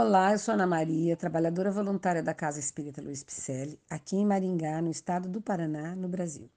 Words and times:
Olá, 0.00 0.30
eu 0.30 0.38
sou 0.38 0.54
Ana 0.54 0.64
Maria, 0.64 1.16
trabalhadora 1.16 1.72
voluntária 1.72 2.22
da 2.22 2.32
Casa 2.32 2.60
Espírita 2.60 3.02
Luiz 3.02 3.24
Picelli, 3.24 3.80
aqui 3.90 4.14
em 4.14 4.24
Maringá, 4.24 4.80
no 4.80 4.92
estado 4.92 5.28
do 5.28 5.42
Paraná, 5.42 5.96
no 5.96 6.08
Brasil. 6.08 6.48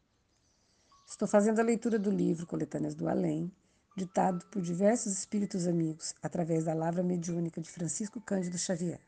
Estou 1.08 1.28
fazendo 1.28 1.58
a 1.58 1.64
leitura 1.64 1.98
do 1.98 2.12
livro 2.12 2.46
Coletâneas 2.46 2.94
do 2.94 3.10
Além, 3.10 3.52
ditado 3.98 4.46
por 4.52 4.62
diversos 4.62 5.14
espíritos 5.14 5.66
amigos 5.66 6.14
através 6.22 6.66
da 6.66 6.76
lavra 6.76 7.02
mediúnica 7.02 7.60
de 7.60 7.72
Francisco 7.72 8.22
Cândido 8.22 8.60
Xavier. 8.60 9.02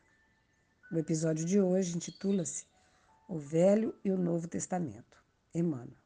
O 0.91 0.97
episódio 0.97 1.45
de 1.45 1.61
hoje 1.61 1.95
intitula-se 1.95 2.65
O 3.29 3.37
Velho 3.37 3.93
e 4.03 4.09
o 4.09 4.17
Novo 4.17 4.47
Testamento, 4.47 5.23
Emmanuel. 5.53 6.02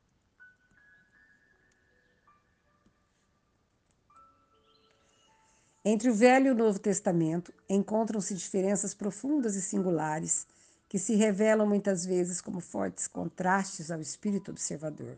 Entre 5.89 6.09
o 6.09 6.13
Velho 6.13 6.47
e 6.47 6.51
o 6.51 6.55
Novo 6.55 6.77
Testamento 6.77 7.53
encontram-se 7.69 8.35
diferenças 8.35 8.93
profundas 8.93 9.55
e 9.55 9.61
singulares 9.61 10.45
que 10.89 10.99
se 10.99 11.15
revelam 11.15 11.65
muitas 11.65 12.05
vezes 12.05 12.41
como 12.41 12.59
fortes 12.59 13.07
contrastes 13.07 13.89
ao 13.89 14.01
espírito 14.01 14.51
observador, 14.51 15.17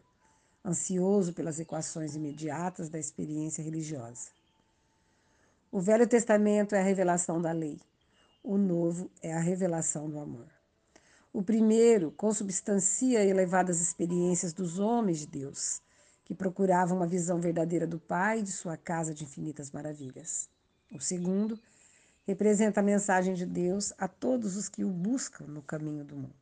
ansioso 0.64 1.34
pelas 1.34 1.60
equações 1.60 2.16
imediatas 2.16 2.88
da 2.88 3.00
experiência 3.00 3.64
religiosa. 3.64 4.30
O 5.72 5.82
Velho 5.82 6.08
Testamento 6.08 6.76
é 6.76 6.82
a 6.82 6.84
revelação 6.84 7.42
da 7.42 7.52
lei, 7.52 7.82
o 8.44 8.56
Novo 8.56 9.10
é 9.24 9.34
a 9.34 9.40
revelação 9.40 10.08
do 10.08 10.20
amor. 10.20 10.52
O 11.34 11.42
primeiro 11.42 12.12
consubstancia 12.12 13.26
elevadas 13.26 13.82
experiências 13.82 14.54
dos 14.54 14.78
homens 14.78 15.18
de 15.18 15.26
Deus, 15.26 15.82
que 16.24 16.36
procuravam 16.36 16.98
uma 16.98 17.08
visão 17.08 17.42
verdadeira 17.42 17.88
do 17.88 18.00
Pai 18.00 18.42
e 18.42 18.44
de 18.44 18.52
sua 18.52 18.78
casa 18.78 19.16
de 19.16 19.24
infinitas 19.24 19.72
maravilhas. 19.72 20.48
O 20.92 21.00
segundo 21.00 21.60
representa 22.26 22.80
a 22.80 22.84
mensagem 22.84 23.34
de 23.34 23.46
Deus 23.46 23.94
a 23.98 24.08
todos 24.08 24.56
os 24.56 24.68
que 24.68 24.84
o 24.84 24.90
buscam 24.90 25.46
no 25.46 25.62
caminho 25.62 26.04
do 26.04 26.16
mundo. 26.16 26.34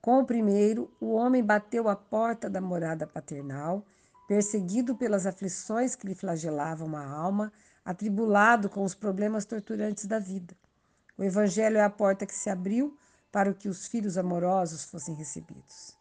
Com 0.00 0.20
o 0.20 0.26
primeiro, 0.26 0.90
o 1.00 1.12
homem 1.12 1.42
bateu 1.42 1.88
a 1.88 1.96
porta 1.96 2.50
da 2.50 2.60
morada 2.60 3.06
paternal, 3.06 3.84
perseguido 4.28 4.94
pelas 4.94 5.26
aflições 5.26 5.94
que 5.94 6.06
lhe 6.06 6.14
flagelavam 6.14 6.96
a 6.96 7.06
alma, 7.06 7.52
atribulado 7.84 8.68
com 8.68 8.84
os 8.84 8.94
problemas 8.94 9.44
torturantes 9.44 10.06
da 10.06 10.18
vida. 10.18 10.54
O 11.16 11.24
Evangelho 11.24 11.78
é 11.78 11.82
a 11.82 11.90
porta 11.90 12.26
que 12.26 12.34
se 12.34 12.50
abriu 12.50 12.98
para 13.30 13.54
que 13.54 13.68
os 13.68 13.86
filhos 13.86 14.18
amorosos 14.18 14.84
fossem 14.84 15.14
recebidos. 15.14 15.96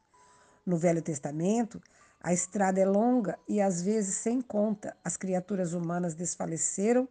No 0.65 0.77
Velho 0.77 1.01
Testamento, 1.01 1.81
a 2.23 2.31
estrada 2.31 2.79
é 2.79 2.85
longa 2.85 3.37
e 3.49 3.59
às 3.59 3.81
vezes 3.81 4.15
sem 4.15 4.41
conta. 4.41 4.95
As 5.03 5.17
criaturas 5.17 5.73
humanas 5.73 6.15
desfaleceram 6.15 7.07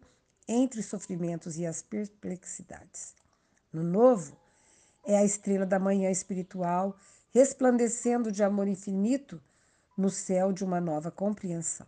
entre 0.47 0.79
os 0.79 0.87
sofrimentos 0.87 1.59
e 1.59 1.67
as 1.67 1.83
perplexidades. 1.83 3.13
No 3.71 3.83
novo, 3.83 4.35
é 5.05 5.15
a 5.15 5.23
estrela 5.23 5.67
da 5.67 5.77
manhã 5.77 6.09
espiritual 6.09 6.97
resplandecendo 7.29 8.31
de 8.31 8.43
amor 8.43 8.67
infinito 8.67 9.39
no 9.95 10.09
céu 10.09 10.51
de 10.51 10.63
uma 10.63 10.81
nova 10.81 11.11
compreensão. 11.11 11.87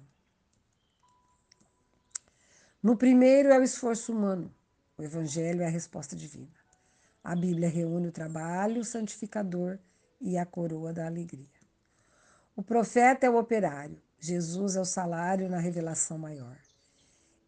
No 2.81 2.95
primeiro 2.95 3.49
é 3.49 3.57
o 3.57 3.63
esforço 3.63 4.13
humano, 4.13 4.53
o 4.95 5.01
Evangelho 5.01 5.63
é 5.63 5.65
a 5.65 5.69
resposta 5.69 6.15
divina. 6.15 6.53
A 7.23 7.35
Bíblia 7.35 7.67
reúne 7.69 8.07
o 8.07 8.11
trabalho 8.11 8.85
santificador 8.85 9.79
e 10.21 10.37
a 10.37 10.45
coroa 10.45 10.93
da 10.93 11.07
alegria. 11.07 11.54
O 12.55 12.63
profeta 12.63 13.25
é 13.25 13.29
o 13.29 13.37
operário, 13.37 14.01
Jesus 14.17 14.77
é 14.77 14.79
o 14.79 14.85
salário 14.85 15.49
na 15.49 15.57
revelação 15.59 16.17
maior. 16.17 16.57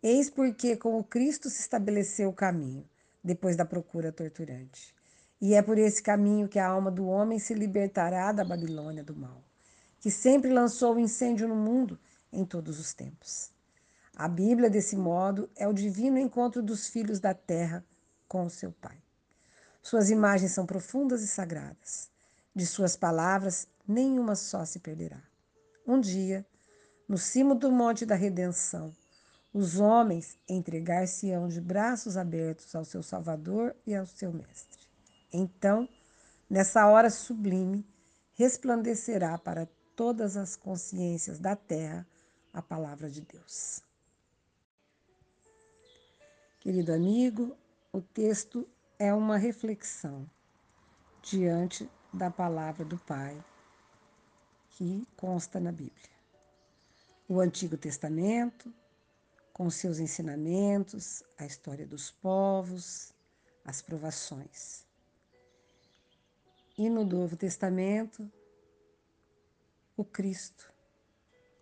Eis 0.03 0.29
porque 0.29 0.75
com 0.75 0.99
o 0.99 1.03
Cristo 1.03 1.49
se 1.49 1.61
estabeleceu 1.61 2.27
o 2.27 2.33
caminho, 2.33 2.85
depois 3.23 3.55
da 3.55 3.63
procura 3.63 4.11
torturante. 4.11 4.93
E 5.39 5.53
é 5.53 5.61
por 5.61 5.77
esse 5.77 6.03
caminho 6.03 6.49
que 6.49 6.59
a 6.59 6.67
alma 6.67 6.91
do 6.91 7.07
homem 7.07 7.39
se 7.39 7.53
libertará 7.53 8.33
da 8.33 8.43
Babilônia 8.43 9.01
do 9.01 9.15
mal, 9.15 9.41
que 10.01 10.11
sempre 10.11 10.51
lançou 10.51 10.95
o 10.95 10.99
incêndio 10.99 11.47
no 11.47 11.55
mundo 11.55 11.97
em 12.29 12.43
todos 12.43 12.77
os 12.77 12.93
tempos. 12.93 13.49
A 14.13 14.27
Bíblia, 14.27 14.69
desse 14.69 14.97
modo, 14.97 15.49
é 15.55 15.65
o 15.69 15.73
divino 15.73 16.17
encontro 16.17 16.61
dos 16.61 16.87
filhos 16.87 17.21
da 17.21 17.33
terra 17.33 17.81
com 18.27 18.45
o 18.45 18.49
seu 18.49 18.73
Pai. 18.73 18.97
Suas 19.81 20.09
imagens 20.09 20.51
são 20.51 20.65
profundas 20.65 21.21
e 21.21 21.27
sagradas. 21.27 22.16
De 22.57 22.65
suas 22.65 22.95
palavras, 22.95 23.67
nenhuma 23.87 24.33
só 24.33 24.65
se 24.65 24.79
perderá. 24.79 25.21
Um 25.85 26.01
dia, 26.01 26.43
no 27.07 27.15
cimo 27.15 27.53
do 27.53 27.71
monte 27.71 28.03
da 28.03 28.15
redenção, 28.15 28.91
os 29.53 29.79
homens 29.79 30.35
entregar-se-ão 30.49 31.47
de 31.47 31.61
braços 31.61 32.17
abertos 32.17 32.73
ao 32.73 32.83
seu 32.83 33.03
Salvador 33.03 33.75
e 33.85 33.93
ao 33.93 34.07
seu 34.07 34.33
Mestre. 34.33 34.87
Então, 35.31 35.87
nessa 36.49 36.87
hora 36.87 37.11
sublime, 37.11 37.85
resplandecerá 38.33 39.37
para 39.37 39.69
todas 39.95 40.35
as 40.35 40.55
consciências 40.55 41.37
da 41.37 41.55
terra 41.55 42.07
a 42.51 42.59
palavra 42.59 43.07
de 43.07 43.21
Deus. 43.21 43.83
Querido 46.59 46.91
amigo, 46.91 47.55
o 47.93 48.01
texto 48.01 48.67
é 48.97 49.13
uma 49.13 49.37
reflexão 49.37 50.27
diante 51.21 51.87
da 52.13 52.31
palavra 52.31 52.85
do 52.85 52.97
Pai 52.97 53.43
que 54.69 55.07
consta 55.15 55.59
na 55.59 55.71
Bíblia. 55.71 56.17
O 57.27 57.39
Antigo 57.39 57.75
Testamento, 57.75 58.73
com 59.51 59.69
seus 59.69 59.99
ensinamentos, 59.99 61.23
a 61.37 61.45
história 61.45 61.85
dos 61.85 62.11
povos, 62.11 63.11
as 63.65 63.81
provações. 63.81 64.85
E 66.77 66.89
no 66.89 67.03
Novo 67.03 67.35
Testamento, 67.35 68.31
o 69.95 70.05
Cristo 70.05 70.71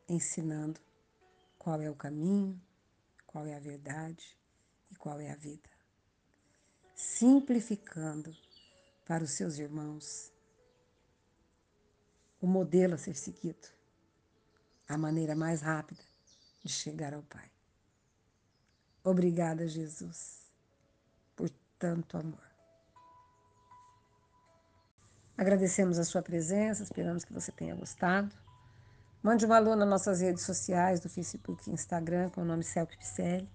ensinando 0.10 0.80
qual 1.58 1.82
é 1.82 1.90
o 1.90 1.96
caminho, 1.96 2.62
qual 3.26 3.46
é 3.48 3.56
a 3.56 3.60
verdade 3.60 4.38
e 4.92 4.96
qual 4.96 5.20
é 5.22 5.32
a 5.32 5.36
vida. 5.36 5.70
Simplificando 6.94 8.36
para 9.06 9.24
os 9.24 9.32
seus 9.32 9.58
irmãos 9.58 10.35
o 12.46 12.48
modelo 12.48 12.94
a 12.94 12.98
ser 12.98 13.16
seguido, 13.16 13.68
a 14.88 15.00
maneira 15.00 15.36
mais 15.36 15.62
rápida 15.62 16.04
de 16.64 16.72
chegar 16.72 17.12
ao 17.12 17.24
Pai. 17.24 17.50
Obrigada, 19.04 19.68
Jesus, 19.68 20.46
por 21.36 21.50
tanto 21.80 22.18
amor. 22.18 22.46
Agradecemos 25.36 25.98
a 25.98 26.06
sua 26.06 26.22
presença, 26.22 26.84
esperamos 26.84 27.26
que 27.26 27.34
você 27.34 27.52
tenha 27.52 27.74
gostado. 27.76 28.30
Mande 29.24 29.44
uma 29.44 29.56
alô 29.56 29.76
nas 29.76 29.90
nossas 29.90 30.22
redes 30.22 30.44
sociais, 30.44 31.00
do 31.00 31.10
Facebook 31.10 31.68
e 31.68 31.74
Instagram, 31.74 32.30
com 32.30 32.42
o 32.42 32.46
nome 32.46 32.64
Celp 32.64 32.92
Picelli. 32.92 33.50